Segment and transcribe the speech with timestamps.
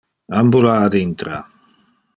[0.37, 1.37] Ambula ad intra.